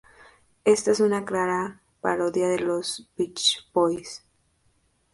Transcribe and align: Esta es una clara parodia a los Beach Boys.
Esta 0.65 0.89
es 0.89 0.99
una 0.99 1.25
clara 1.25 1.79
parodia 2.01 2.47
a 2.51 2.57
los 2.57 3.07
Beach 3.15 3.67
Boys. 3.71 4.23